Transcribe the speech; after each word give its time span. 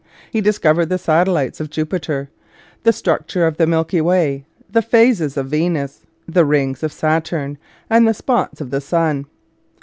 He 0.31 0.41
discovered 0.41 0.87
the 0.87 0.97
satellites 0.97 1.59
of 1.59 1.69
Jupiter, 1.69 2.31
the 2.81 2.91
structure 2.91 3.45
of 3.45 3.57
the 3.57 3.67
Milky 3.67 4.01
Way, 4.01 4.45
the 4.67 4.81
phases 4.81 5.37
of 5.37 5.45
Venus, 5.49 6.07
the 6.27 6.43
rings 6.43 6.81
of 6.81 6.91
Saturn, 6.91 7.59
and 7.87 8.07
the 8.07 8.15
spots 8.15 8.61
on 8.61 8.69
the 8.69 8.81
sun. 8.81 9.27